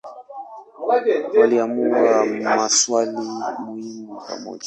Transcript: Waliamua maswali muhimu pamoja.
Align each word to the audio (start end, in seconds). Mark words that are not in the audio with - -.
Waliamua 1.37 2.25
maswali 2.43 3.27
muhimu 3.65 4.21
pamoja. 4.27 4.59